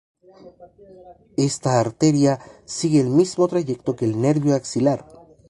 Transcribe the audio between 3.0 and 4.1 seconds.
el mismo trayecto que